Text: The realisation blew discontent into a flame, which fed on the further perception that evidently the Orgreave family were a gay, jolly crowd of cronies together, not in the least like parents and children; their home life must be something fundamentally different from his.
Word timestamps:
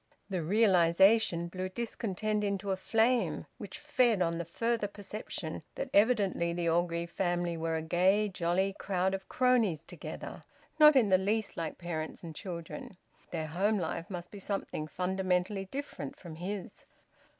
The 0.31 0.41
realisation 0.41 1.47
blew 1.47 1.69
discontent 1.69 2.43
into 2.43 2.71
a 2.71 2.75
flame, 2.75 3.45
which 3.59 3.77
fed 3.77 4.19
on 4.19 4.39
the 4.39 4.45
further 4.45 4.87
perception 4.87 5.61
that 5.75 5.91
evidently 5.93 6.53
the 6.53 6.67
Orgreave 6.67 7.11
family 7.11 7.55
were 7.55 7.75
a 7.75 7.83
gay, 7.83 8.27
jolly 8.27 8.73
crowd 8.79 9.13
of 9.13 9.29
cronies 9.29 9.83
together, 9.83 10.41
not 10.79 10.95
in 10.95 11.09
the 11.09 11.19
least 11.19 11.55
like 11.55 11.77
parents 11.77 12.23
and 12.23 12.33
children; 12.33 12.97
their 13.29 13.45
home 13.45 13.77
life 13.77 14.09
must 14.09 14.31
be 14.31 14.39
something 14.39 14.87
fundamentally 14.87 15.65
different 15.65 16.15
from 16.17 16.37
his. 16.37 16.83